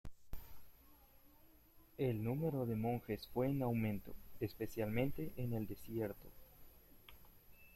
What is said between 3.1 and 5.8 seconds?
fue en aumento, especialmente en el